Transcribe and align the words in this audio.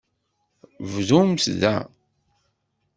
Bdumt 0.91 1.41
da. 1.61 1.75